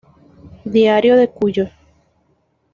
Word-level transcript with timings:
Diario 0.65 1.15
de 1.15 1.29
Cuyo 1.29 1.69